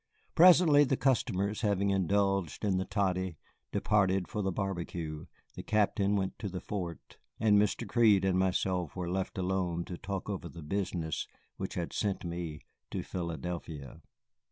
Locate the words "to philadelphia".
12.89-14.01